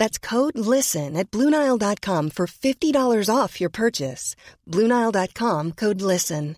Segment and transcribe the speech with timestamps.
[0.00, 4.34] That's code LISTEN at Bluenile.com for $50 off your purchase.
[4.66, 6.56] Bluenile.com code LISTEN.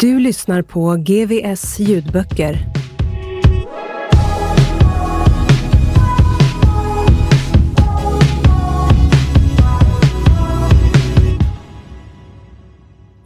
[0.00, 2.58] Du lyssnar på GVS ljudböcker.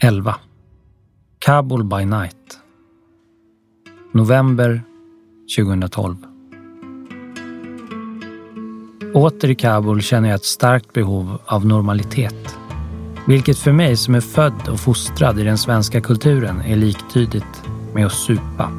[0.00, 0.34] Elva.
[1.38, 2.58] Kabul by night.
[4.12, 4.87] November
[5.56, 6.16] 2012.
[9.14, 12.56] Åter i Kabul känner jag ett starkt behov av normalitet.
[13.26, 17.62] Vilket för mig som är född och fostrad i den svenska kulturen är liktydigt
[17.94, 18.72] med att supa.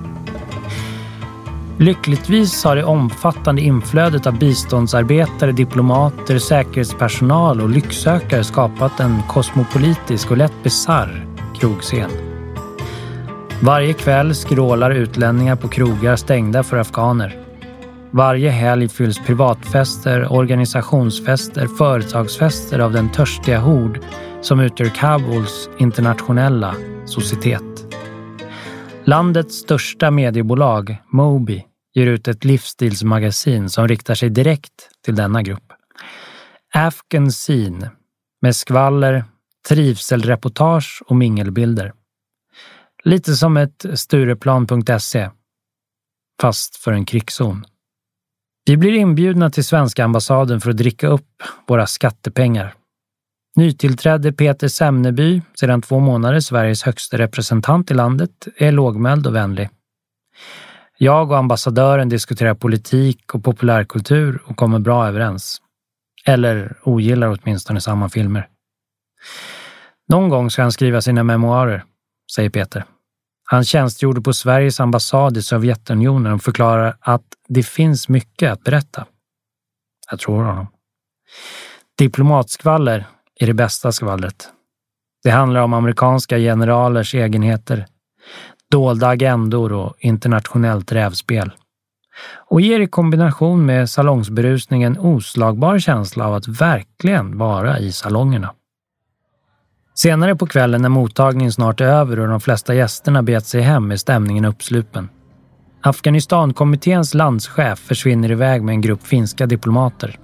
[1.78, 10.38] Lyckligtvis har det omfattande inflödet av biståndsarbetare, diplomater, säkerhetspersonal och lycksökare skapat en kosmopolitisk och
[10.38, 11.28] lätt bisarr
[11.60, 12.29] krogscen.
[13.64, 17.40] Varje kväll skrålar utlänningar på krogar stängda för afghaner.
[18.12, 24.00] Varje helg fylls privatfester, organisationsfester, företagsfester av den törstiga hord
[24.42, 27.96] som utgör Kabuls internationella societet.
[29.04, 35.74] Landets största mediebolag, Mobi, ger ut ett livsstilsmagasin som riktar sig direkt till denna grupp.
[36.74, 37.92] Afghan Scene
[38.42, 39.24] med skvaller,
[39.70, 41.94] trivselreportage och mingelbilder.
[43.04, 45.30] Lite som ett Stureplan.se,
[46.42, 47.66] fast för en krigszon.
[48.66, 52.74] Vi blir inbjudna till svenska ambassaden för att dricka upp våra skattepengar.
[53.56, 59.70] Nytillträdde Peter Semneby, sedan två månader Sveriges högsta representant i landet, är lågmäld och vänlig.
[60.98, 65.62] Jag och ambassadören diskuterar politik och populärkultur och kommer bra överens.
[66.26, 68.48] Eller ogillar åtminstone samma filmer.
[70.10, 71.84] Någon gång ska han skriva sina memoarer,
[72.36, 72.86] säger Peter.
[73.44, 79.06] Han tjänstgjorde på Sveriges ambassad i Sovjetunionen och förklarar att det finns mycket att berätta.
[80.12, 80.68] Jag tror honom.
[81.98, 83.08] Diplomatskvaller
[83.40, 84.50] är det bästa skvallret.
[85.24, 87.86] Det handlar om amerikanska generalers egenheter,
[88.72, 91.52] dolda agendor och internationellt rävspel.
[92.50, 98.54] Och ger i kombination med salongsberusning en oslagbar känsla av att verkligen vara i salongerna.
[100.02, 103.92] Senare på kvällen när mottagningen snart är över och de flesta gästerna bet sig hem
[103.92, 105.10] är stämningen uppslupen.
[105.82, 110.20] Afghanistankommitténs landschef försvinner iväg med en grupp finska diplomater.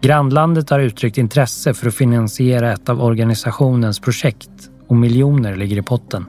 [0.00, 5.82] Grannlandet har uttryckt intresse för att finansiera ett av organisationens projekt och miljoner ligger i
[5.82, 6.26] potten.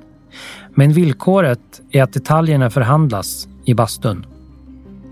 [0.76, 4.26] Men villkoret är att detaljerna förhandlas i bastun.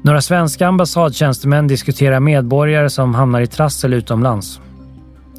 [0.01, 4.59] Några svenska ambassadtjänstemän diskuterar medborgare som hamnar i trassel utomlands.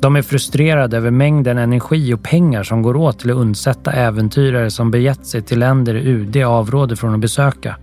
[0.04, 4.70] De är frustrerade över mängden energi och pengar som går åt till att undsätta äventyrare
[4.70, 7.76] som begett sig till länder UD avråder från att besöka.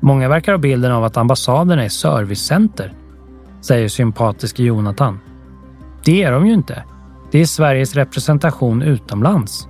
[0.00, 2.92] Många verkar ha bilden av att ambassaderna är servicecenter,
[3.60, 5.18] säger sympatiske Jonathan.
[6.04, 6.84] Det är de ju inte.
[7.30, 9.68] Det är Sveriges representation utomlands.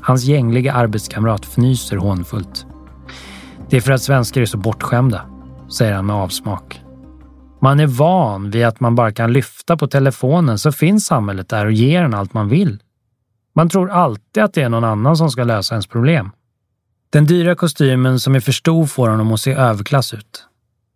[0.00, 2.66] Hans gängliga arbetskamrat fnyser hånfullt.
[3.70, 5.20] Det är för att svenskar är så bortskämda,
[5.68, 6.81] säger han med avsmak.
[7.64, 11.66] Man är van vid att man bara kan lyfta på telefonen så finns samhället där
[11.66, 12.82] och ger en allt man vill.
[13.54, 16.30] Man tror alltid att det är någon annan som ska lösa ens problem.
[17.10, 20.46] Den dyra kostymen som är för stor får honom att se överklass ut.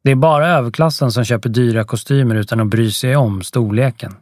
[0.04, 4.14] Det är bara överklassen som köper dyra kostymer utan att bry sig om storleken.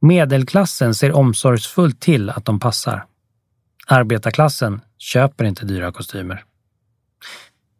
[0.00, 3.04] Medelklassen ser omsorgsfullt till att de passar.
[3.86, 6.44] Arbetarklassen köper inte dyra kostymer.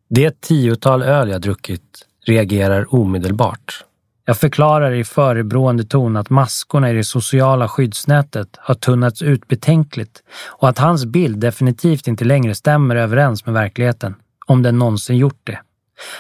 [0.09, 3.85] Det tiotal öl jag druckit reagerar omedelbart.
[4.26, 10.23] Jag förklarar i förebrående ton att maskorna i det sociala skyddsnätet har tunnats ut betänkligt
[10.47, 14.15] och att hans bild definitivt inte längre stämmer överens med verkligheten,
[14.47, 15.59] om den någonsin gjort det.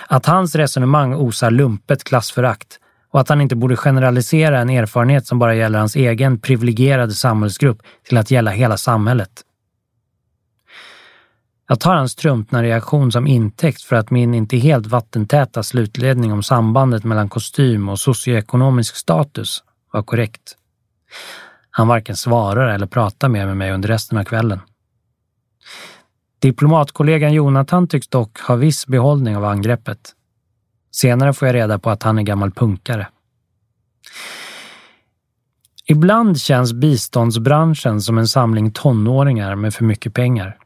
[0.06, 2.78] Att hans resonemang osar lumpet klassförakt
[3.12, 7.82] och att han inte borde generalisera en erfarenhet som bara gäller hans egen privilegierade samhällsgrupp
[8.08, 9.30] till att gälla hela samhället.
[11.66, 16.42] Jag tar hans trumpna reaktion som intäkt för att min inte helt vattentäta slutledning om
[16.42, 19.62] sambandet mellan kostym och socioekonomisk status
[19.92, 20.56] var korrekt.
[21.70, 24.60] Han varken svarar eller pratar mer med mig under resten av kvällen.
[26.38, 30.12] Diplomatkollegan Jonathan tycks dock ha viss behållning av angreppet.
[30.90, 33.08] Senare får jag reda på att han är gammal punkare.
[35.86, 40.58] Ibland känns biståndsbranschen som en samling tonåringar med för mycket pengar.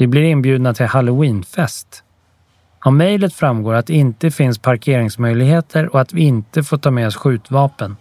[0.00, 2.04] Vi blir inbjudna till halloweenfest.
[2.84, 7.06] Av mejlet framgår att det inte finns parkeringsmöjligheter och att vi inte får ta med
[7.06, 7.96] oss skjutvapen.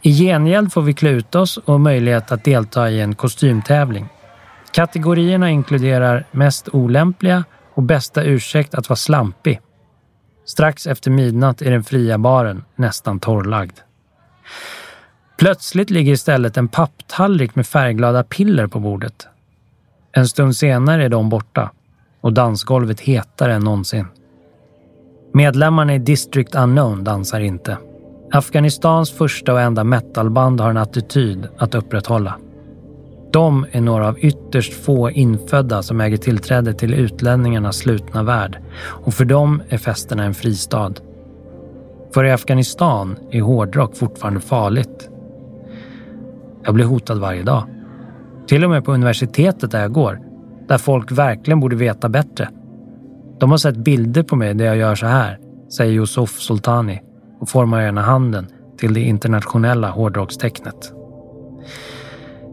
[0.00, 4.08] I gengäld får vi klä ut oss och möjlighet att delta i en kostymtävling.
[4.72, 7.44] Kategorierna inkluderar mest olämpliga
[7.74, 9.60] och bästa ursäkt att vara slampig.
[10.44, 13.78] Strax efter midnatt är den fria baren nästan torrlagd.
[15.38, 19.28] Plötsligt ligger istället en papptallrik med färgglada piller på bordet.
[20.12, 21.70] En stund senare är de borta
[22.20, 24.06] och dansgolvet hetare än någonsin.
[25.34, 27.76] Medlemmarna i District Unknown dansar inte.
[28.32, 32.34] Afghanistans första och enda metalband har en attityd att upprätthålla.
[33.32, 39.14] De är några av ytterst få infödda som äger tillträde till utlänningarnas slutna värld och
[39.14, 40.92] för dem är festerna en fristad.
[42.14, 45.08] För i Afghanistan är hårdrock fortfarande farligt.
[46.64, 47.64] Jag blir hotad varje dag.
[48.52, 50.20] Till och med på universitetet där jag går,
[50.68, 52.48] där folk verkligen borde veta bättre.
[53.38, 55.38] De har sett bilder på mig där jag gör så här,
[55.76, 57.00] säger Yusuf Sultani
[57.40, 58.46] och formar ena handen
[58.78, 60.92] till det internationella hårdrockstecknet.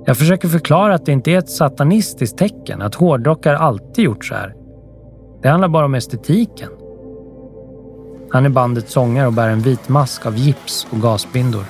[0.06, 4.36] Jag försöker förklara att det inte är ett satanistiskt tecken, att hårdrockare alltid gjort så
[4.36, 4.56] här.
[5.42, 6.70] Det handlar bara om estetiken.
[8.32, 11.66] Han är bandets sångare och bär en vit mask av gips och gasbindor.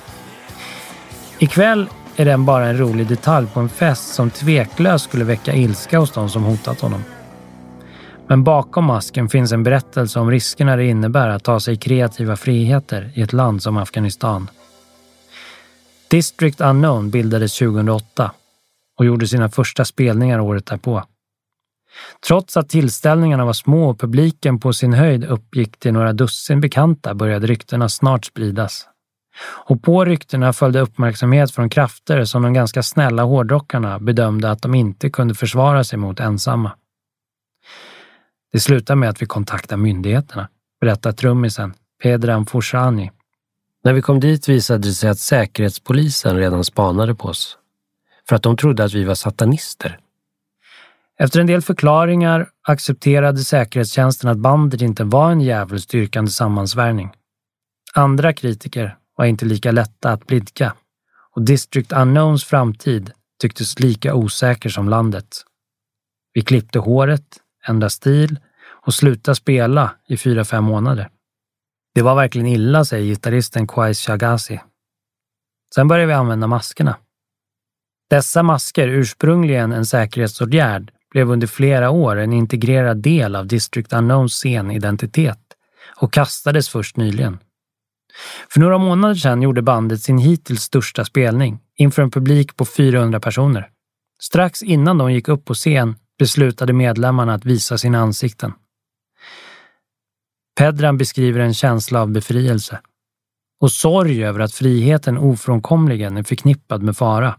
[1.38, 1.88] Ikväll
[2.20, 6.12] är den bara en rolig detalj på en fest som tveklöst skulle väcka ilska hos
[6.12, 7.04] de som hotat honom.
[8.26, 13.12] Men bakom masken finns en berättelse om riskerna det innebär att ta sig kreativa friheter
[13.14, 14.50] i ett land som Afghanistan.
[16.08, 18.32] District Unknown bildades 2008
[18.98, 21.02] och gjorde sina första spelningar året därpå.
[22.26, 27.14] Trots att tillställningarna var små och publiken på sin höjd uppgick till några dussin bekanta
[27.14, 28.89] började ryktena snart spridas.
[29.42, 34.74] Och på ryktena följde uppmärksamhet från krafter som de ganska snälla hårdrockarna bedömde att de
[34.74, 36.72] inte kunde försvara sig mot ensamma.
[38.52, 40.48] Det slutade med att vi kontaktade myndigheterna,
[40.80, 43.10] berättar trummisen Pedram Foshani.
[43.84, 47.58] När vi kom dit visade det sig att Säkerhetspolisen redan spanade på oss.
[48.28, 49.98] För att de trodde att vi var satanister.
[51.18, 57.10] Efter en del förklaringar accepterade säkerhetstjänsten att bandet inte var en djävulsdyrkande sammansvärjning.
[57.94, 60.74] Andra kritiker var inte lika lätta att blidka
[61.36, 65.44] och District Unknowns framtid tycktes lika osäker som landet.
[66.32, 67.36] Vi klippte håret,
[67.66, 68.38] ändrade stil
[68.86, 71.08] och slutade spela i fyra, fem månader.
[71.94, 74.60] Det var verkligen illa, säger gitarristen Quais Shagazi.
[75.74, 76.96] Sen började vi använda maskerna.
[78.10, 84.32] Dessa masker, ursprungligen en säkerhetsåtgärd, blev under flera år en integrerad del av District Unknowns
[84.32, 85.56] scenidentitet
[85.96, 87.38] och kastades först nyligen.
[88.48, 93.20] För några månader sedan gjorde bandet sin hittills största spelning inför en publik på 400
[93.20, 93.68] personer.
[94.22, 98.52] Strax innan de gick upp på scen beslutade medlemmarna att visa sina ansikten.
[100.58, 102.80] Pedran beskriver en känsla av befrielse
[103.60, 107.36] och sorg över att friheten ofrånkomligen är förknippad med fara.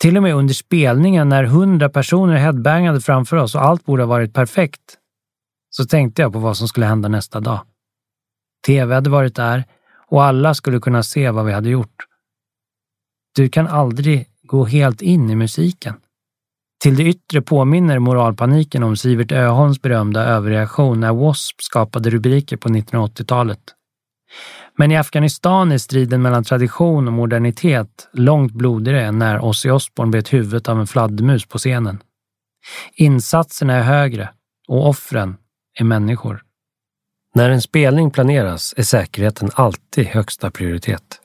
[0.00, 4.08] Till och med under spelningen när hundra personer headbangade framför oss och allt borde ha
[4.08, 4.98] varit perfekt,
[5.70, 7.60] så tänkte jag på vad som skulle hända nästa dag.
[8.66, 9.64] TV hade varit där
[10.08, 12.04] och alla skulle kunna se vad vi hade gjort.
[13.34, 15.94] Du kan aldrig gå helt in i musiken.
[16.82, 21.62] Till det yttre påminner moralpaniken om Sivert Öholms berömda överreaktion när W.A.S.P.
[21.62, 23.60] skapade rubriker på 1980-talet.
[24.76, 30.10] Men i Afghanistan är striden mellan tradition och modernitet långt blodigare än när Ozzy Osbourne
[30.10, 31.98] bet huvudet av en fladdermus på scenen.
[32.94, 34.30] Insatserna är högre
[34.68, 35.36] och offren
[35.78, 36.42] är människor.
[37.38, 41.20] När en spelning planeras är säkerheten alltid högsta prioritet.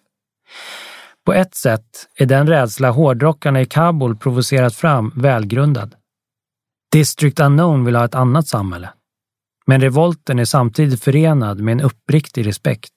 [1.25, 5.95] På ett sätt är den rädsla hårdrockarna i Kabul provocerat fram välgrundad.
[6.91, 8.89] District Unknown vill ha ett annat samhälle.
[9.65, 12.93] Men revolten är samtidigt förenad med en uppriktig respekt.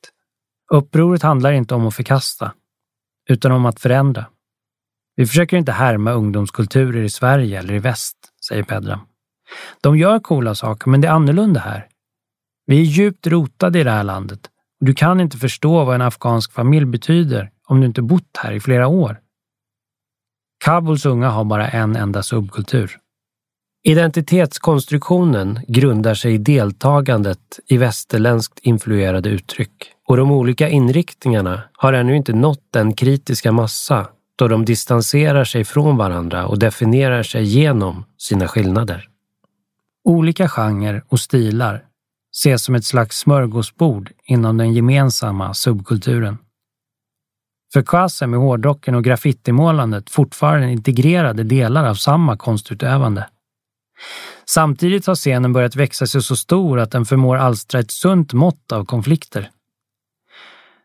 [0.72, 2.52] Upproret handlar inte om att förkasta,
[3.28, 4.26] utan om att förändra.
[5.14, 8.16] Vi försöker inte härma ungdomskulturer i Sverige eller i väst,
[8.48, 9.00] säger Pedram.
[9.80, 11.88] De gör coola saker, men det är annorlunda här.
[12.66, 14.40] Vi är djupt rotade i det här landet
[14.80, 18.60] Du kan inte förstå vad en afghansk familj betyder om du inte bott här i
[18.60, 19.20] flera år.
[20.64, 22.98] Kabuls unga har bara en enda subkultur.
[23.82, 32.16] Identitetskonstruktionen grundar sig i deltagandet i västerländskt influerade uttryck och de olika inriktningarna har ännu
[32.16, 38.04] inte nått den kritiska massa då de distanserar sig från varandra och definierar sig genom
[38.18, 39.08] sina skillnader.
[40.04, 41.85] Olika genrer och stilar
[42.36, 46.38] ses som ett slags smörgåsbord inom den gemensamma subkulturen.
[47.72, 53.28] För Kwasem är hårdrocken och graffitimålandet fortfarande integrerade delar av samma konstutövande.
[54.44, 58.72] Samtidigt har scenen börjat växa sig så stor att den förmår alstra ett sunt mått
[58.72, 59.50] av konflikter.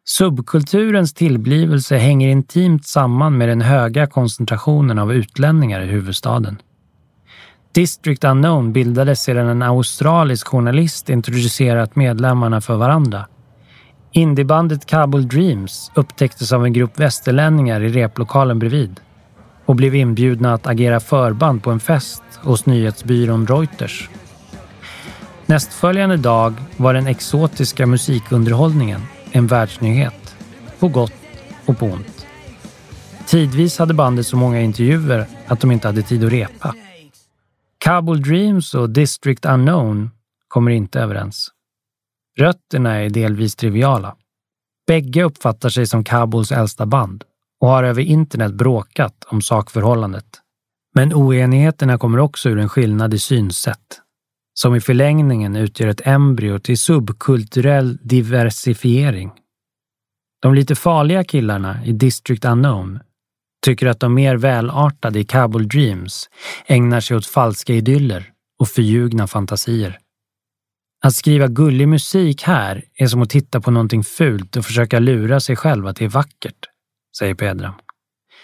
[0.03, 6.61] Subkulturens tillblivelse hänger intimt samman med den höga koncentrationen av utlänningar i huvudstaden.
[7.73, 13.25] District Unknown bildades sedan en australisk journalist introducerat medlemmarna för varandra.
[14.11, 18.99] Indiebandet Kabul Dreams upptäcktes av en grupp västerlänningar i replokalen bredvid
[19.65, 24.09] och blev inbjudna att agera förband på en fest hos nyhetsbyrån Reuters.
[25.45, 29.01] Nästföljande dag var den exotiska musikunderhållningen
[29.31, 30.35] en världsnyhet,
[30.79, 31.13] på gott
[31.65, 32.25] och på ont.
[33.25, 36.75] Tidvis hade bandet så många intervjuer att de inte hade tid att repa.
[37.83, 40.09] Kabul Dreams och District Unknown
[40.47, 41.49] kommer inte överens.
[42.37, 44.15] Rötterna är delvis triviala.
[44.87, 47.23] Bägge uppfattar sig som Kabuls äldsta band
[47.59, 50.25] och har över internet bråkat om sakförhållandet.
[50.95, 54.01] Men oenigheterna kommer också ur en skillnad i synsätt,
[54.53, 59.31] som i förlängningen utgör ett embryo till subkulturell diversifiering.
[60.41, 62.99] De lite farliga killarna i District Unknown
[63.61, 66.29] tycker att de mer välartade i Kabul Dreams
[66.65, 69.99] ägnar sig åt falska idyller och förljugna fantasier.
[71.03, 75.39] Att skriva gullig musik här är som att titta på någonting fult och försöka lura
[75.39, 76.65] sig själv att det är vackert,
[77.17, 77.73] säger Pedram.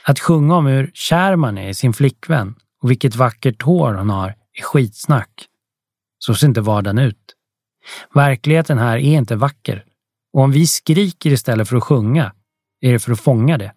[0.04, 4.10] Att sjunga om hur kär man är i sin flickvän och vilket vackert hår hon
[4.10, 5.46] har är skitsnack.
[6.20, 7.34] Så ser inte vardagen ut.
[8.14, 9.86] Verkligheten här är inte vacker.
[10.34, 12.34] Och om vi skriker istället för att sjunga
[12.82, 13.74] är det för att fånga det.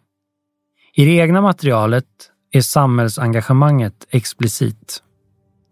[0.95, 2.05] I det egna materialet
[2.53, 5.03] är samhällsengagemanget explicit.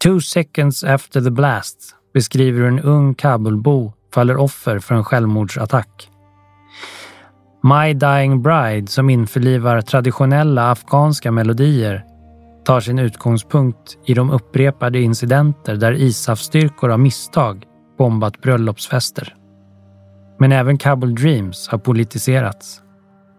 [0.02, 6.10] Two seconds after the blast beskriver hur en ung Kabulbo faller offer för en självmordsattack.
[7.62, 12.04] My Dying Bride, som införlivar traditionella afghanska melodier,
[12.64, 17.64] tar sin utgångspunkt i de upprepade incidenter där ISAF-styrkor av misstag
[17.98, 19.34] bombat bröllopsfester.
[20.38, 22.82] Men även Kabul Dreams har politiserats.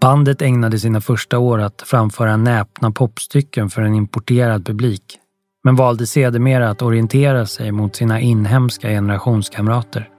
[0.01, 5.03] Bandet ägnade sina första år att framföra näpna popstycken för en importerad publik,
[5.63, 10.09] men valde sedermera att orientera sig mot sina inhemska generationskamrater.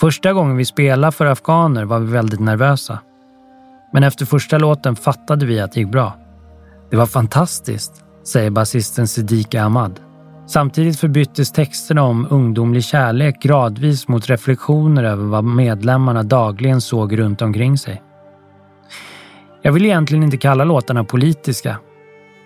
[0.00, 2.98] Första gången vi spelade för afghaner var vi väldigt nervösa.
[3.92, 6.12] Men efter första låten fattade vi att det gick bra.
[6.90, 10.00] Det var fantastiskt, säger basisten Siddiq Ahmad.
[10.46, 17.42] Samtidigt förbyttes texterna om ungdomlig kärlek gradvis mot reflektioner över vad medlemmarna dagligen såg runt
[17.42, 18.02] omkring sig.
[19.62, 21.78] Jag vill egentligen inte kalla låtarna politiska,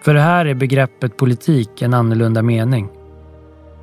[0.02, 2.88] för här är begreppet politik en annorlunda mening.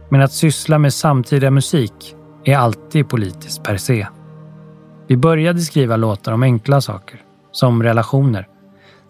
[0.10, 4.08] Men att syssla med samtida musik är alltid politiskt per se.
[5.08, 7.22] Vi började skriva låtar om enkla saker,
[7.52, 8.48] som relationer.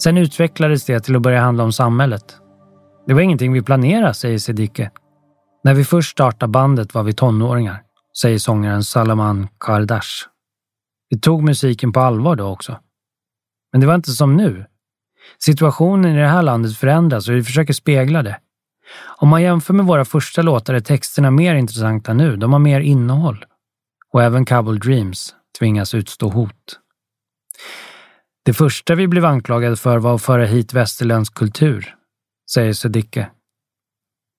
[0.04, 2.38] Sen utvecklades det till att börja handla om samhället.
[3.08, 4.92] Det var ingenting vi planerade, säger Sedike.
[5.63, 7.82] När vi först startade bandet var vi tonåringar,
[8.22, 10.28] säger sångaren Salaman Kardash.
[11.10, 12.75] Vi tog musiken på allvar då också.
[13.72, 14.66] Men det var inte som nu.
[15.40, 18.40] Situationen i det här landet förändras och vi försöker spegla det.
[19.18, 22.38] Om man jämför med våra första låtar är texterna mer intressanta nu.
[22.38, 23.46] De har mer innehåll.
[24.13, 26.80] Och även Kabul Dreams tvingas utstå hot.
[28.44, 31.96] Det första vi blev anklagade för var att föra hit västerländsk kultur,
[32.54, 33.30] säger Sedicke.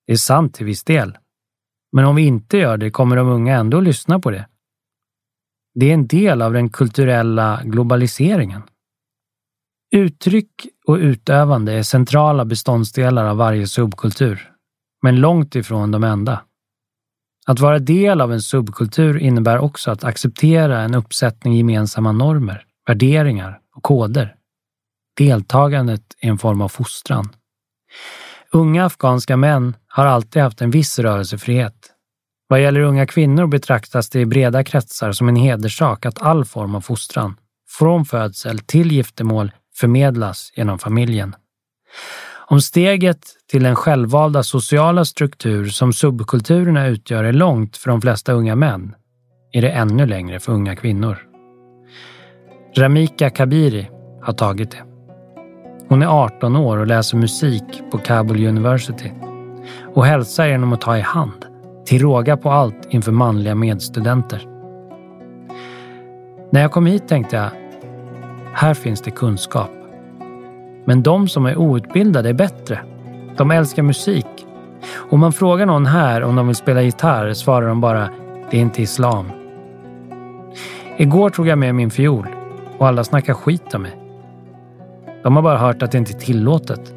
[0.07, 1.17] Det är sant till viss del.
[1.91, 4.47] Men om vi inte gör det kommer de unga ändå att lyssna på det.
[5.75, 8.61] Det är en del av den kulturella globaliseringen.
[9.95, 14.51] Uttryck och utövande är centrala beståndsdelar av varje subkultur,
[15.01, 16.41] men långt ifrån de enda.
[17.47, 23.59] Att vara del av en subkultur innebär också att acceptera en uppsättning gemensamma normer, värderingar
[23.75, 24.35] och koder.
[25.17, 27.29] Deltagandet är en form av fostran.
[28.51, 31.91] Unga afghanska män har alltid haft en viss rörelsefrihet.
[32.47, 36.75] Vad gäller unga kvinnor betraktas det i breda kretsar som en hederssak att all form
[36.75, 37.35] av fostran,
[37.69, 41.35] från födsel till giftermål, förmedlas genom familjen.
[42.47, 48.33] Om steget till den självvalda sociala struktur som subkulturerna utgör är långt för de flesta
[48.33, 48.95] unga män,
[49.51, 51.17] är det ännu längre för unga kvinnor.
[52.77, 53.89] Ramika Kabiri
[54.21, 54.83] har tagit det.
[55.89, 59.11] Hon är 18 år och läser musik på Kabul University
[59.95, 61.45] och hälsar genom att ta i hand,
[61.85, 64.47] till råga på allt inför manliga medstudenter.
[66.51, 67.62] När jag kom hit tänkte jag,
[68.53, 69.71] här finns det kunskap.
[70.85, 72.79] Men de som är outbildade är bättre.
[73.37, 74.25] De älskar musik.
[74.95, 78.09] Om man frågar någon här om de vill spela gitarr svarar de bara,
[78.51, 79.31] det är inte islam.
[80.97, 82.27] Igår tog jag med min fiol
[82.77, 83.97] och alla snackar skit om mig.
[85.23, 86.93] De har bara hört att det inte är tillåtet.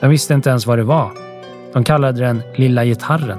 [0.00, 1.10] De visste inte ens vad det var.
[1.72, 3.38] De kallade den Lilla gitarren.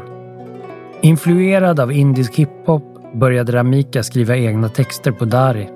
[1.01, 5.69] Influerad av indisk hiphop började Ramika skriva egna texter på dari,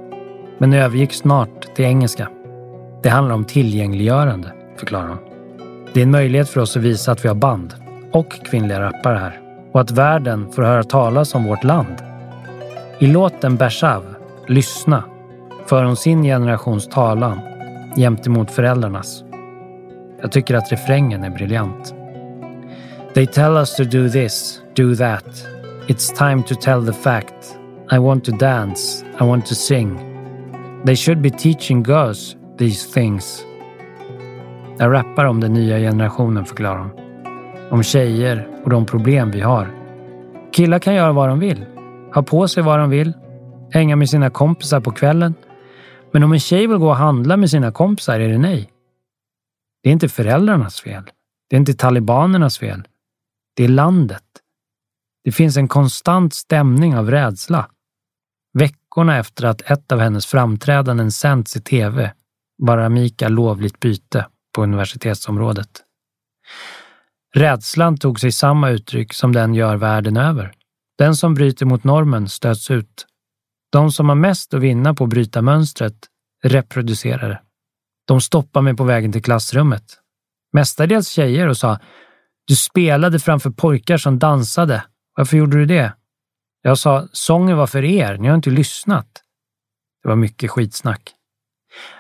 [0.58, 2.30] men övergick snart till engelska.
[3.04, 5.18] Det handlar om tillgängliggörande, förklarar hon.
[5.94, 7.74] Det är en möjlighet för oss att visa att vi har band
[8.12, 9.40] och kvinnliga rappare här
[9.72, 11.96] och att världen får höra talas om vårt land.
[13.00, 14.04] I låten Bershav,
[14.48, 15.04] Lyssna,
[15.66, 17.40] för hon sin generations talan
[17.96, 19.24] gentemot föräldrarnas.
[20.22, 21.96] Jag tycker att refrängen är briljant.
[23.14, 25.48] They tell us to do this, do that.
[25.88, 27.58] It's time to tell the fact.
[27.92, 30.15] I want to dance, I want to sing.
[30.86, 33.46] They should be teaching girls these things.
[34.78, 36.92] Jag rappar om den nya generationen, förklarar hon.
[37.72, 39.76] Om tjejer och de problem vi har.
[40.52, 41.66] Killar kan göra vad de vill.
[42.14, 43.14] Ha på sig vad de vill.
[43.72, 45.36] Hänga med sina kompisar på kvällen.
[46.12, 48.72] Men om en tjej vill gå och handla med sina kompisar är det nej.
[49.84, 51.04] Det är inte föräldrarnas fel.
[51.50, 52.88] Det är inte talibanernas fel.
[53.56, 54.24] Det är landet.
[55.24, 57.70] Det finns en konstant stämning av rädsla.
[58.60, 62.14] Veckorna efter att ett av hennes framträdanden sänts i tv
[62.58, 65.70] var Amika lovligt byte på universitetsområdet.
[67.36, 70.54] Rädslan tog sig samma uttryck som den gör världen över.
[70.98, 73.06] Den som bryter mot normen stöts ut.
[73.72, 75.96] De som har mest att vinna på att bryta mönstret
[76.44, 77.42] reproducerar det.
[78.08, 79.84] De stoppade mig på vägen till klassrummet.
[80.54, 81.80] Mestadels tjejer och sa
[82.48, 84.84] du spelade framför pojkar som dansade.
[85.18, 85.94] Varför gjorde du det?
[86.68, 89.24] Jag sa, sången var för er, ni har inte lyssnat.
[90.04, 91.14] Det var mycket skitsnack.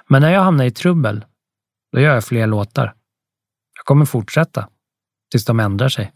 [0.07, 1.25] Men när jag hamnar i trubbel,
[1.91, 2.93] då gör jag fler låtar.
[3.77, 4.69] Jag kommer fortsätta,
[5.31, 6.13] tills de ändrar sig.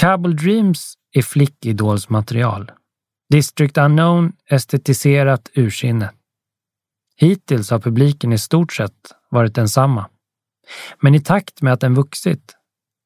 [0.00, 2.70] Cabal Dreams är flickidols material.
[3.30, 6.10] District Unknown estetiserat ursinne.
[7.16, 10.08] Hittills har publiken i stort sett varit densamma.
[11.00, 12.56] Men i takt med att den vuxit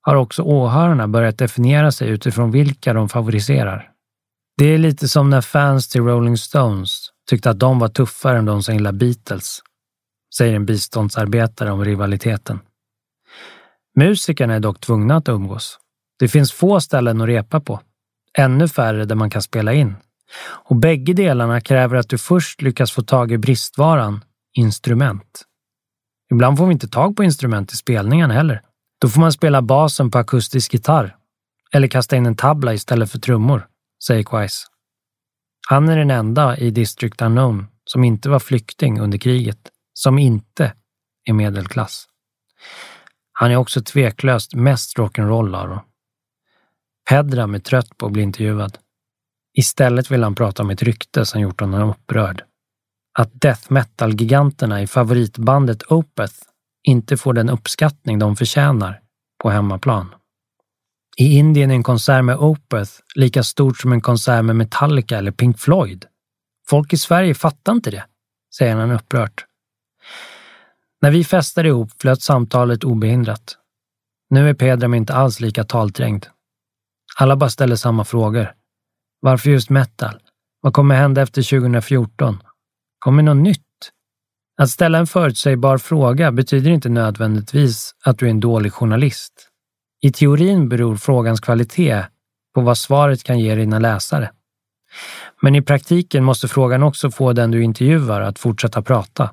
[0.01, 3.93] har också åhörarna börjat definiera sig utifrån vilka de favoriserar.
[4.59, 8.45] Det är lite som när fans till Rolling Stones tyckte att de var tuffare än
[8.45, 9.63] de som gillar Beatles,
[10.37, 12.61] säger en biståndsarbetare om rivaliteten.
[13.97, 15.79] Musikerna är dock tvungna att umgås.
[16.19, 17.81] Det finns få ställen att repa på,
[18.39, 19.95] ännu färre där man kan spela in.
[20.43, 25.43] Och bägge delarna kräver att du först lyckas få tag i bristvaran instrument.
[26.31, 28.63] Ibland får vi inte tag på instrument i spelningarna heller.
[29.01, 31.17] Då får man spela basen på akustisk gitarr
[31.73, 33.67] eller kasta in en tabla istället för trummor,
[34.05, 34.67] säger Quais.
[35.69, 40.73] Han är den enda i District Unknown som inte var flykting under kriget, som inte
[41.25, 42.07] är medelklass.
[43.33, 45.81] Han är också tveklöst mest rock'n'roll av dem.
[47.09, 48.79] Pedram är trött på att bli intervjuad.
[49.59, 52.43] Istället vill han prata om ett rykte som gjort honom upprörd.
[53.19, 56.35] Att death metal-giganterna i favoritbandet Opeth
[56.83, 59.01] inte får den uppskattning de förtjänar
[59.43, 60.15] på hemmaplan.
[61.19, 65.31] I Indien är en konsert med Opeth lika stort som en konsert med Metallica eller
[65.31, 66.05] Pink Floyd.
[66.69, 68.05] Folk i Sverige fattar inte det,
[68.57, 69.45] säger han upprört.
[71.03, 73.57] När vi festade ihop flöt samtalet obehindrat.
[74.31, 76.27] Nu är Pedram inte alls lika talträngd.
[77.17, 78.53] Alla bara ställer samma frågor.
[79.21, 80.21] Varför just metal?
[80.61, 82.43] Vad kommer hända efter 2014?
[82.99, 83.63] Kommer något nytt?
[84.59, 89.51] Att ställa en förutsägbar fråga betyder inte nödvändigtvis att du är en dålig journalist.
[90.03, 92.05] I teorin beror frågans kvalitet
[92.55, 94.31] på vad svaret kan ge dina läsare.
[95.43, 99.31] Men i praktiken måste frågan också få den du intervjuar att fortsätta prata.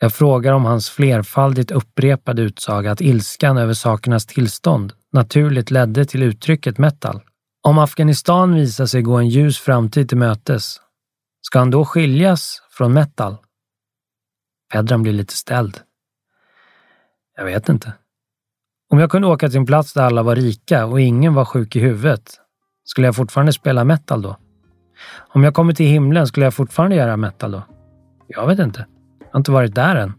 [0.00, 6.22] Jag frågar om hans flerfaldigt upprepade utsaga att ilskan över sakernas tillstånd naturligt ledde till
[6.22, 7.20] uttrycket metal.
[7.62, 10.80] Om Afghanistan visar sig gå en ljus framtid till mötes,
[11.40, 13.36] ska han då skiljas från metal?
[14.72, 15.80] Pedram blir lite ställd.
[17.36, 17.92] Jag vet inte.
[18.90, 21.76] Om jag kunde åka till en plats där alla var rika och ingen var sjuk
[21.76, 22.22] i huvudet,
[22.84, 24.36] skulle jag fortfarande spela metal då?
[25.34, 27.62] Om jag kommer till himlen, skulle jag fortfarande göra metal då?
[28.28, 28.86] Jag vet inte.
[29.18, 30.12] Jag har inte varit där än.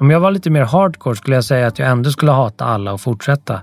[0.00, 2.92] Om jag var lite mer hardcore skulle jag säga att jag ändå skulle hata alla
[2.92, 3.60] och fortsätta.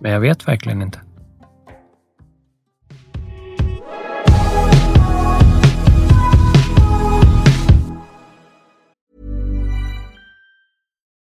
[0.00, 1.00] Men jag vet verkligen inte.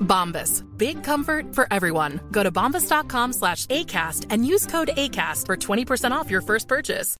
[0.00, 0.64] Bombas.
[0.78, 2.20] Big comfort for everyone.
[2.30, 7.16] Go to bombas.com slash ACAST and use code ACAST for 20% off your first purchase.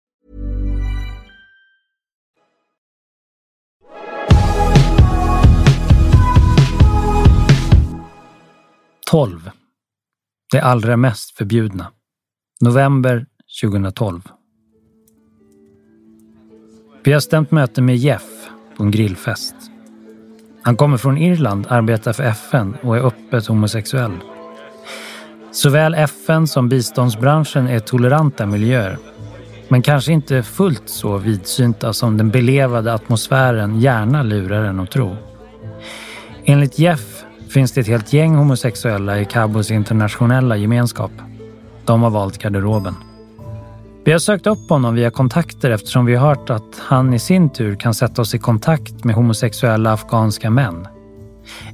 [9.11, 9.51] Tolv.
[10.53, 11.93] Det allra mest förbjudna.
[12.61, 13.27] November
[13.63, 14.23] 2012.
[17.05, 19.55] Vi har stämt möte med Jeff på en grillfest.
[20.67, 24.13] Han kommer från Irland, arbetar för FN och är öppet homosexuell.
[25.53, 28.99] Såväl FN som biståndsbranschen är toleranta miljöer.
[29.69, 35.17] Men kanske inte fullt så vidsynta som den belevade atmosfären gärna lurar en att tro.
[36.45, 41.13] Enligt Jeff finns det ett helt gäng homosexuella i Cabos internationella gemenskap.
[41.85, 42.95] De har valt garderoben.
[44.07, 47.51] Vi har sökt upp honom via kontakter eftersom vi har hört att han i sin
[47.51, 50.89] tur kan sätta oss i kontakt med homosexuella afghanska män.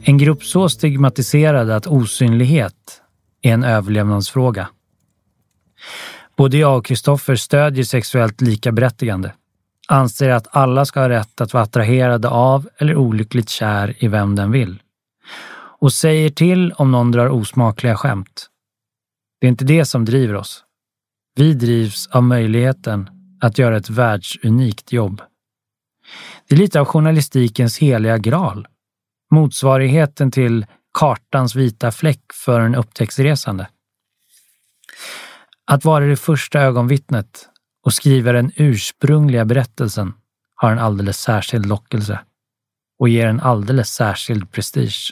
[0.02, 3.02] En grupp så stigmatiserad att osynlighet
[3.42, 4.68] är en överlevnadsfråga.
[6.36, 9.32] Både jag och Kristoffer stödjer sexuellt likaberättigande.
[9.88, 14.36] Anser att alla ska ha rätt att vara attraherade av eller olyckligt kär i vem
[14.36, 14.82] den vill.
[15.80, 18.46] Och säger till om någon drar osmakliga skämt.
[19.40, 20.64] Det är inte det som driver oss.
[21.34, 25.22] Vi drivs av möjligheten att göra ett världsunikt jobb.
[26.48, 28.68] Det är lite av journalistikens heliga graal.
[29.30, 30.66] Motsvarigheten till
[30.98, 33.68] kartans vita fläck för en upptäcktsresande.
[35.64, 37.48] Att vara det första ögonvittnet
[37.84, 40.14] och skriva den ursprungliga berättelsen
[40.54, 42.20] har en alldeles särskild lockelse
[42.98, 45.10] och ger en alldeles särskild prestige.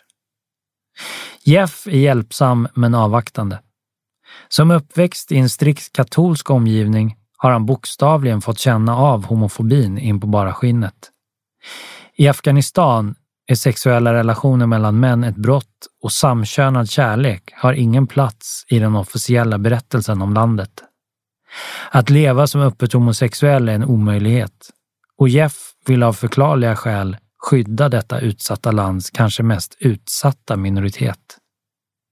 [1.42, 3.58] Jeff är hjälpsam men avvaktande.
[4.48, 10.20] Som uppväxt i en strikt katolsk omgivning har han bokstavligen fått känna av homofobin in
[10.20, 11.10] på bara skinnet.
[12.16, 13.14] I Afghanistan
[13.46, 18.96] är sexuella relationer mellan män ett brott och samkönad kärlek har ingen plats i den
[18.96, 20.70] officiella berättelsen om landet.
[21.90, 24.70] Att leva som öppet homosexuell är en omöjlighet
[25.18, 31.39] och Jeff vill av förklarliga skäl skydda detta utsatta lands kanske mest utsatta minoritet.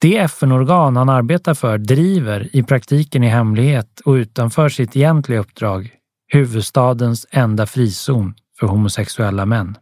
[0.01, 5.95] Det FN-organ han arbetar för driver i praktiken i hemlighet och utanför sitt egentliga uppdrag
[6.33, 9.79] huvudstadens enda frizon för homosexuella män.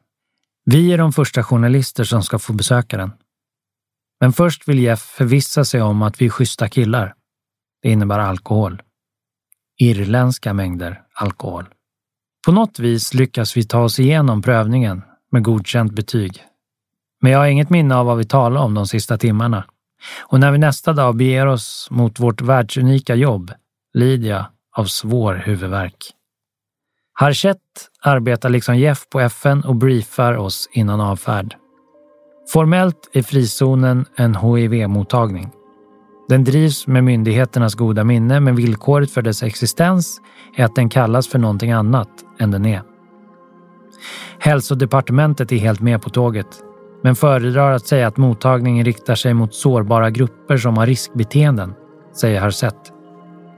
[0.64, 3.12] Vi är de första journalister som ska få besöka den.
[4.20, 7.14] Men först vill Jeff förvissa sig om att vi är schyssta killar.
[7.82, 8.82] Det innebär alkohol.
[9.78, 11.64] Irländska mängder alkohol.
[12.46, 15.02] På något vis lyckas vi ta oss igenom prövningen
[15.32, 16.44] med godkänt betyg.
[17.20, 19.64] Men jag har inget minne av vad vi talade om de sista timmarna.
[20.22, 23.52] Och när vi nästa dag beger oss mot vårt världsunika jobb
[23.94, 24.44] lider jag
[24.76, 25.96] av svår huvudvärk.
[27.12, 27.58] Harchet
[28.02, 31.56] arbetar liksom Jeff på FN och briefar oss innan avfärd.
[32.52, 35.50] Formellt är frizonen en HIV-mottagning.
[36.28, 40.20] Den drivs med myndigheternas goda minne, men villkoret för dess existens
[40.56, 42.82] är att den kallas för någonting annat än den är.
[44.38, 46.46] Hälsodepartementet är helt med på tåget,
[47.02, 51.74] men föredrar att säga att mottagningen riktar sig mot sårbara grupper som har riskbeteenden,
[52.20, 52.92] säger Harsett.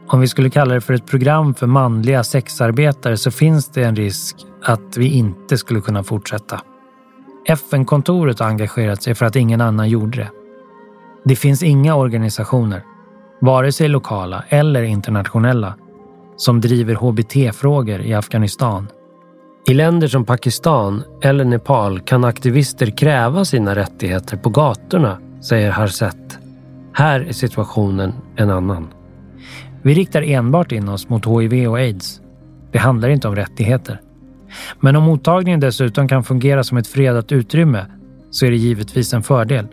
[0.08, 3.96] Om vi skulle kalla det för ett program för manliga sexarbetare så finns det en
[3.96, 6.60] risk att vi inte skulle kunna fortsätta.
[7.46, 10.28] FN-kontoret har engagerat sig för att ingen annan gjorde det.
[11.24, 12.82] Det finns inga organisationer,
[13.40, 15.74] vare sig lokala eller internationella,
[16.36, 18.88] som driver hbt-frågor i Afghanistan.
[19.66, 26.38] I länder som Pakistan eller Nepal kan aktivister kräva sina rättigheter på gatorna, säger Harsett.
[26.92, 28.88] Här är situationen en annan.
[29.82, 32.20] Vi riktar enbart in oss mot HIV och aids.
[32.72, 34.00] Det handlar inte om rättigheter.
[34.80, 37.86] Men om mottagningen dessutom kan fungera som ett fredat utrymme
[38.30, 39.66] så är det givetvis en fördel.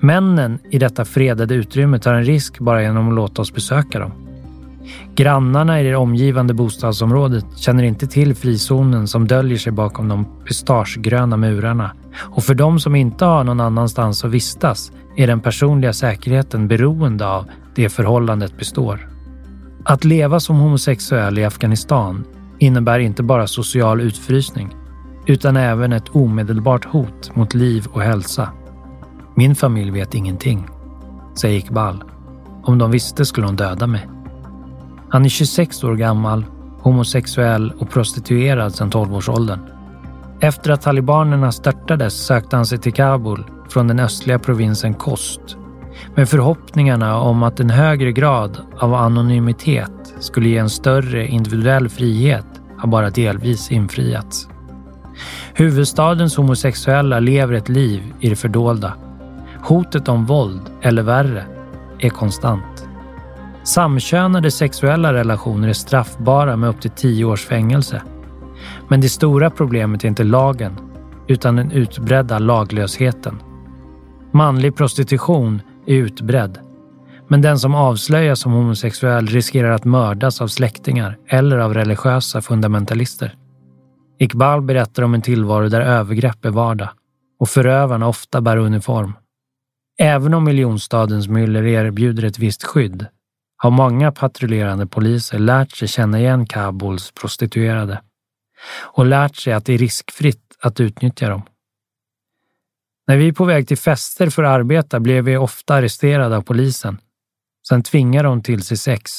[0.00, 4.29] Männen i detta fredade utrymme tar en risk bara genom att låta oss besöka dem.
[5.14, 11.36] Grannarna i det omgivande bostadsområdet känner inte till frizonen som döljer sig bakom de pistagegröna
[11.36, 16.68] murarna och för de som inte har någon annanstans att vistas är den personliga säkerheten
[16.68, 19.08] beroende av det förhållandet består.
[19.84, 22.24] Att leva som homosexuell i Afghanistan
[22.58, 24.74] innebär inte bara social utfrysning
[25.26, 28.48] utan även ett omedelbart hot mot liv och hälsa.
[29.36, 30.68] Min familj vet ingenting,
[31.40, 32.04] säger Iqbal.
[32.62, 34.08] Om de visste skulle de döda mig.
[35.10, 36.44] Han är 26 år gammal,
[36.82, 39.60] homosexuell och prostituerad sedan 12-årsåldern.
[40.40, 45.56] Efter att talibanerna störtades sökte han sig till Kabul från den östliga provinsen Kost
[46.14, 52.46] med förhoppningarna om att en högre grad av anonymitet skulle ge en större individuell frihet
[52.78, 54.48] har bara delvis infriats.
[55.54, 58.92] Huvudstadens homosexuella lever ett liv i det fördolda.
[59.62, 61.44] Hotet om våld, eller värre,
[61.98, 62.69] är konstant.
[63.62, 68.02] Samkönade sexuella relationer är straffbara med upp till tio års fängelse.
[68.88, 70.78] Men det stora problemet är inte lagen,
[71.28, 73.42] utan den utbredda laglösheten.
[74.32, 76.58] Manlig prostitution är utbredd,
[77.28, 83.34] men den som avslöjas som homosexuell riskerar att mördas av släktingar eller av religiösa fundamentalister.
[84.18, 86.88] Iqbal berättar om en tillvaro där övergrepp är vardag
[87.40, 89.12] och förövarna ofta bär uniform.
[89.98, 93.06] Även om miljonstadens myller erbjuder ett visst skydd
[93.62, 98.02] har många patrullerande poliser lärt sig känna igen Kabuls prostituerade
[98.82, 101.42] och lärt sig att det är riskfritt att utnyttja dem.
[103.06, 106.42] När vi är på väg till fester för att arbeta blir vi ofta arresterade av
[106.42, 106.98] polisen.
[107.68, 109.10] Sen tvingar de till sig sex.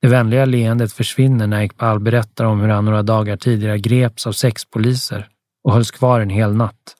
[0.00, 4.32] Det vänliga leendet försvinner när Iqbal berättar om hur han några dagar tidigare greps av
[4.32, 5.28] sex poliser
[5.64, 6.96] och hölls kvar en hel natt.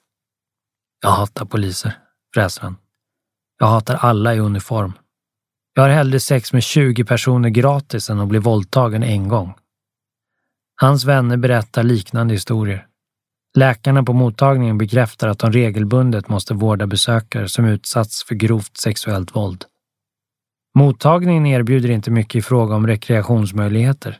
[1.01, 1.97] Jag hatar poliser,
[2.33, 2.77] fräser han.
[3.59, 4.93] Jag hatar alla i uniform.
[5.79, 9.53] Jag har hellre sex med 20 personer gratis än att bli våldtagen en gång.
[10.81, 12.87] Hans vänner berättar liknande historier.
[13.57, 19.35] Läkarna på mottagningen bekräftar att de regelbundet måste vårda besökare som utsatts för grovt sexuellt
[19.35, 19.65] våld.
[20.75, 24.19] Mottagningen erbjuder inte mycket i fråga om rekreationsmöjligheter.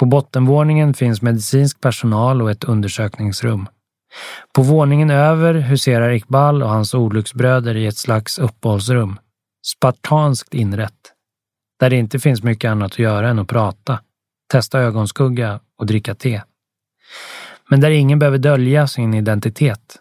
[0.00, 3.68] På bottenvåningen finns medicinsk personal och ett undersökningsrum.
[4.54, 9.18] På våningen över huserar Iqbal och hans olycksbröder i ett slags uppehållsrum,
[9.64, 11.12] spartanskt inrett,
[11.80, 14.00] där det inte finns mycket annat att göra än att prata,
[14.50, 16.42] testa ögonskugga och dricka te.
[17.68, 19.96] Men där ingen behöver dölja sin identitet.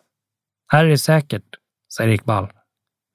[0.68, 1.44] Här är det säkert,
[1.98, 2.52] säger Iqbal.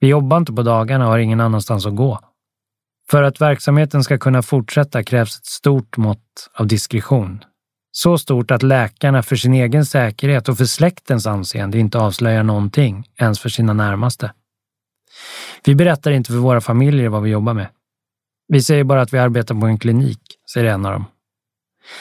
[0.00, 2.20] Vi jobbar inte på dagarna och har ingen annanstans att gå.
[3.10, 7.44] För att verksamheten ska kunna fortsätta krävs ett stort mått av diskretion.
[7.90, 13.08] Så stort att läkarna för sin egen säkerhet och för släktens anseende inte avslöjar någonting,
[13.16, 14.32] ens för sina närmaste.
[15.64, 17.66] Vi berättar inte för våra familjer vad vi jobbar med.
[18.48, 20.20] Vi säger bara att vi arbetar på en klinik,
[20.52, 21.04] säger en av dem.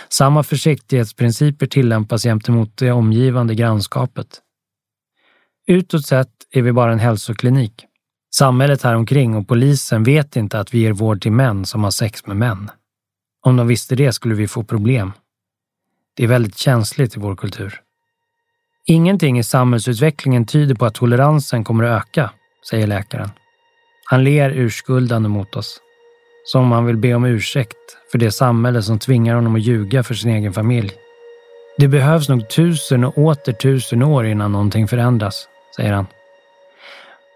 [0.10, 4.42] Samma försiktighetsprinciper tillämpas gentemot det omgivande grannskapet.
[5.68, 7.86] Utåt sett är vi bara en hälsoklinik.
[8.36, 11.92] Samhället här omkring och polisen vet inte att vi ger vård till män som har
[11.92, 12.72] sex med män.
[13.42, 15.12] Om de visste det skulle vi få problem.
[16.16, 17.82] Det är väldigt känsligt i vår kultur.
[18.86, 22.32] Ingenting i samhällsutvecklingen tyder på att toleransen kommer att öka,
[22.70, 23.30] säger läkaren.
[24.06, 25.82] Han ler urskuldande mot oss.
[26.46, 27.78] Som om han vill be om ursäkt
[28.12, 30.92] för det samhälle som tvingar honom att ljuga för sin egen familj.
[31.78, 36.08] Det behövs nog tusen och åter tusen år innan någonting förändras, säger han.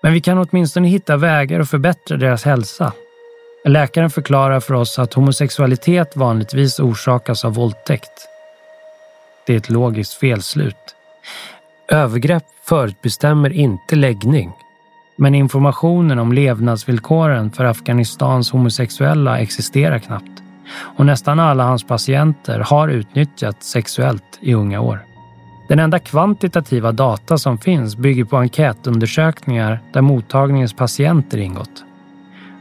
[0.03, 2.93] Men vi kan åtminstone hitta vägar att förbättra deras hälsa.
[3.65, 8.27] Läkaren förklarar för oss att homosexualitet vanligtvis orsakas av våldtäkt.
[9.45, 10.95] Det är ett logiskt felslut.
[11.87, 14.51] Övergrepp förutbestämmer inte läggning.
[15.15, 20.43] Men informationen om levnadsvillkoren för Afghanistans homosexuella existerar knappt.
[20.97, 25.05] Och nästan alla hans patienter har utnyttjats sexuellt i unga år.
[25.67, 31.85] Den enda kvantitativa data som finns bygger på enkätundersökningar där mottagningens patienter ingått.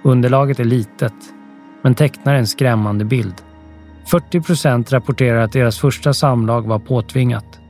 [0.02, 1.14] Underlaget är litet,
[1.82, 3.34] men tecknar en skrämmande bild.
[4.10, 7.60] 40 procent rapporterar att deras första samlag var påtvingat.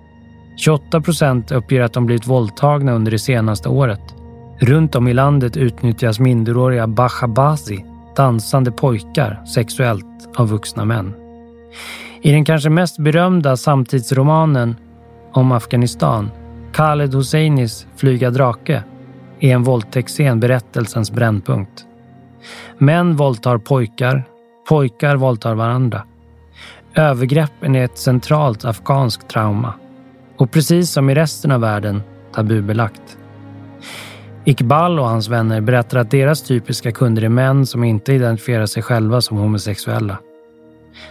[0.57, 4.15] 28 procent uppger att de blivit våldtagna under det senaste året.
[4.61, 7.85] Runt om i landet utnyttjas minderåriga Bachabazi,
[8.17, 11.15] dansande pojkar, sexuellt av vuxna män.
[12.23, 14.77] I den kanske mest berömda samtidsromanen
[15.33, 16.31] om Afghanistan,
[16.73, 18.85] Khaled Hosseinis Flyga drake,
[19.41, 21.85] är en våldtäktsscen berättelsens brännpunkt.
[22.79, 24.25] Män våldtar pojkar,
[24.69, 26.03] pojkar våldtar varandra.
[26.95, 29.75] Övergreppen är ett centralt afghanskt trauma
[30.37, 32.03] och precis som i resten av världen
[32.35, 33.20] tabubelagt.
[34.45, 38.83] Iqbal och hans vänner berättar att deras typiska kunder är män som inte identifierar sig
[38.83, 40.19] själva som homosexuella.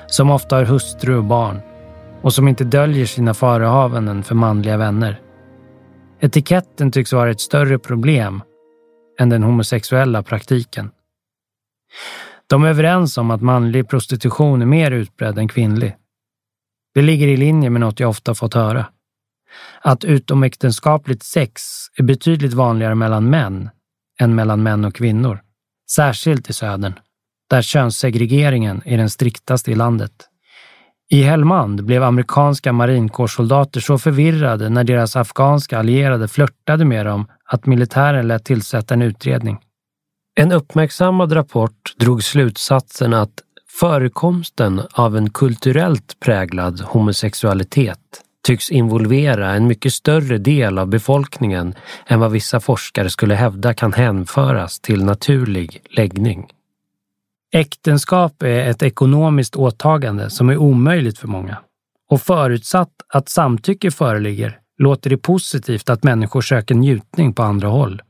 [0.07, 1.59] Som ofta har hustru och barn
[2.21, 5.21] och som inte döljer sina förehavanden för manliga vänner.
[6.19, 8.41] Etiketten tycks vara ett större problem
[9.19, 10.91] än den homosexuella praktiken.
[12.47, 15.95] De är överens om att manlig prostitution är mer utbredd än kvinnlig.
[16.93, 18.85] Det ligger i linje med något jag ofta fått höra.
[19.81, 21.61] Att utomäktenskapligt sex
[21.97, 23.69] är betydligt vanligare mellan män
[24.19, 25.41] än mellan män och kvinnor.
[25.91, 26.93] Särskilt i södern,
[27.49, 30.11] där könssegregeringen är den striktaste i landet.
[31.11, 37.65] I Helmand blev amerikanska marinkårssoldater så förvirrade när deras afghanska allierade flörtade med dem att
[37.65, 39.57] militären lät tillsätta en utredning.
[40.35, 43.43] En uppmärksammad rapport drog slutsatsen att
[43.79, 47.99] förekomsten av en kulturellt präglad homosexualitet
[48.43, 51.75] tycks involvera en mycket större del av befolkningen
[52.07, 56.47] än vad vissa forskare skulle hävda kan hänföras till naturlig läggning.
[57.53, 61.57] Äktenskap är ett ekonomiskt åtagande som är omöjligt för många.
[62.09, 68.01] Och förutsatt att samtycke föreligger låter det positivt att människor söker njutning på andra håll.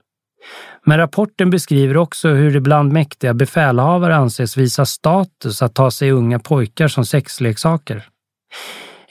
[0.86, 6.12] Men rapporten beskriver också hur det bland mäktiga befälhavare anses visa status att ta sig
[6.12, 8.08] unga pojkar som sexleksaker.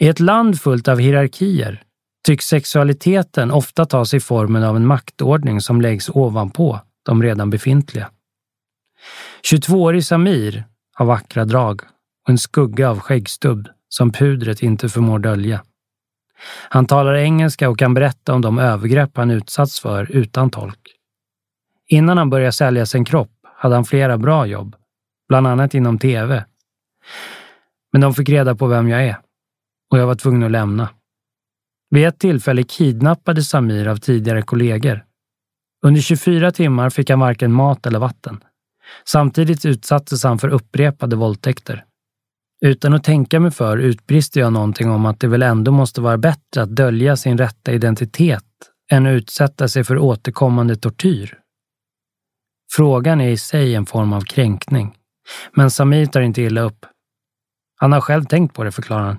[0.00, 1.82] I ett land fullt av hierarkier
[2.26, 8.10] tycks sexualiteten ofta ta sig formen av en maktordning som läggs ovanpå de redan befintliga.
[9.50, 11.82] 22-årig Samir har vackra drag
[12.24, 15.62] och en skugga av skäggstubb som pudret inte förmår dölja.
[16.68, 20.94] Han talar engelska och kan berätta om de övergrepp han utsatts för utan tolk.
[21.86, 24.76] Innan han började sälja sin kropp hade han flera bra jobb,
[25.28, 26.44] bland annat inom tv.
[27.92, 29.16] Men de fick reda på vem jag är
[29.90, 30.88] och jag var tvungen att lämna.
[31.90, 35.04] Vid ett tillfälle kidnappade Samir av tidigare kollegor.
[35.82, 38.44] Under 24 timmar fick han varken mat eller vatten.
[39.04, 41.84] Samtidigt utsattes han för upprepade våldtäkter.
[42.60, 46.18] Utan att tänka mig för utbrister jag någonting om att det väl ändå måste vara
[46.18, 48.44] bättre att dölja sin rätta identitet
[48.90, 51.38] än att utsätta sig för återkommande tortyr.
[52.72, 54.96] Frågan är i sig en form av kränkning,
[55.52, 56.86] men Samir tar inte illa upp.
[57.76, 59.18] Han har själv tänkt på det, förklarar han,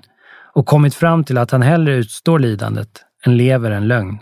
[0.52, 4.18] och kommit fram till att han hellre utstår lidandet än lever en lögn.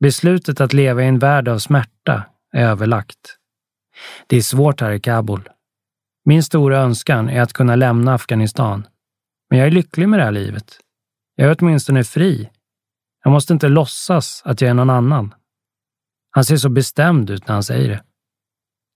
[0.00, 3.38] Beslutet att leva i en värld av smärta är överlagt.
[4.26, 5.48] Det är svårt här i Kabul.
[6.24, 8.86] Min stora önskan är att kunna lämna Afghanistan.
[9.50, 10.80] Men jag är lycklig med det här livet.
[11.34, 12.50] Jag är åtminstone fri.
[13.24, 15.34] Jag måste inte låtsas att jag är någon annan.
[16.30, 18.02] Han ser så bestämd ut när han säger det.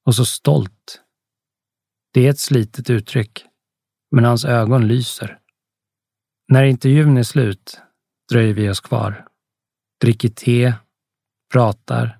[0.06, 1.00] Och så stolt.
[2.12, 3.44] Det är ett slitet uttryck,
[4.10, 5.39] men hans ögon lyser.
[6.50, 7.80] När intervjun är slut
[8.30, 9.26] dröjer vi oss kvar.
[10.00, 10.74] Dricker te,
[11.52, 12.18] pratar,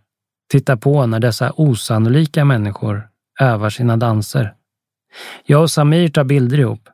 [0.50, 3.08] tittar på när dessa osannolika människor
[3.40, 4.54] övar sina danser.
[5.44, 6.88] Jag och Samir tar bilder ihop.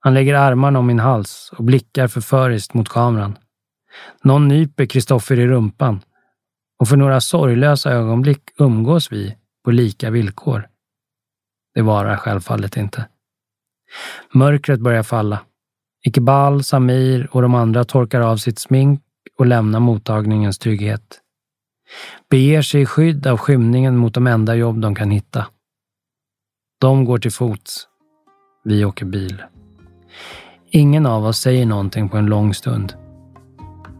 [0.00, 3.38] Han lägger armarna om min hals och blickar förföriskt mot kameran.
[4.22, 6.00] Någon nyper Kristoffer i rumpan
[6.78, 10.68] och för några sorglösa ögonblick umgås vi på lika villkor.
[11.74, 13.08] Det varar självfallet inte.
[14.32, 15.40] Mörkret börjar falla.
[16.06, 19.00] Iqbal, Samir och de andra torkar av sitt smink
[19.38, 21.20] och lämnar mottagningens trygghet.
[22.30, 25.46] Beger sig i skydd av skymningen mot de enda jobb de kan hitta.
[26.80, 27.86] De går till fots.
[28.64, 29.42] Vi åker bil.
[30.70, 32.94] Ingen av oss säger någonting på en lång stund.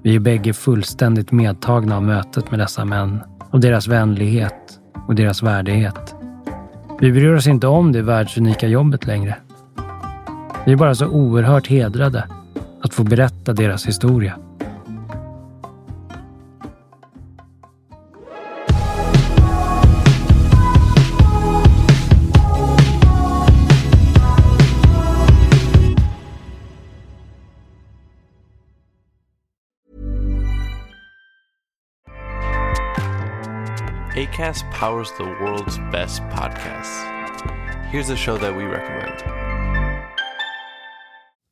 [0.03, 5.43] Vi är bägge fullständigt medtagna av mötet med dessa män och deras vänlighet och deras
[5.43, 6.15] värdighet.
[7.01, 9.37] Vi bryr oss inte om det världsunika jobbet längre.
[10.67, 12.29] Vi är bara så oerhört hedrade
[12.81, 14.39] att få berätta deras historia.
[34.19, 37.05] ACAST powers the world's best podcasts.
[37.93, 39.38] Here's a show that we recommend.